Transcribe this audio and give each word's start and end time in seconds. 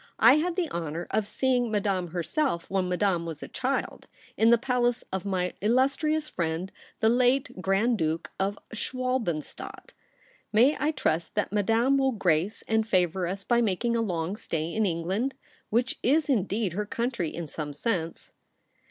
I 0.17 0.37
had 0.37 0.55
the 0.55 0.71
honour 0.71 1.05
of 1.11 1.27
seeing 1.27 1.69
Madame 1.69 2.07
herself 2.07 2.71
MARY 2.71 2.79
BEATON. 2.79 2.89
79 2.89 2.89
when 2.89 2.89
Madame 2.89 3.25
was 3.27 3.43
a 3.43 3.47
child, 3.47 4.07
in 4.35 4.49
the 4.49 4.57
palace 4.57 5.03
of 5.13 5.25
my 5.25 5.53
illustrious 5.61 6.27
friend 6.27 6.71
the 7.01 7.09
late 7.09 7.61
Grand 7.61 7.99
Duke 7.99 8.31
of 8.39 8.57
Schwalbenstadt. 8.73 9.93
May 10.51 10.75
I 10.79 10.89
trust 10.89 11.35
that 11.35 11.53
Madame 11.53 11.99
will 11.99 12.13
grace 12.13 12.63
and 12.67 12.87
favour 12.87 13.27
us 13.27 13.43
by 13.43 13.61
making 13.61 13.95
a 13.95 14.01
long 14.01 14.37
stay 14.37 14.73
in 14.73 14.87
England?— 14.87 15.35
which 15.69 15.99
is 16.01 16.29
indeed 16.29 16.73
her 16.73 16.87
country 16.87 17.29
in 17.29 17.47
some 17.47 17.71
sense.' 17.71 18.31